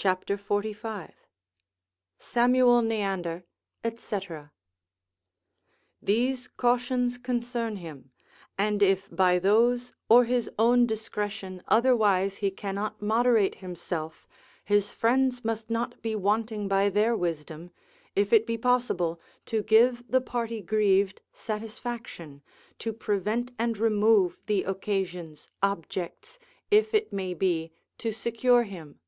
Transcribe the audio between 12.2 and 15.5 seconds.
he cannot moderate himself, his friends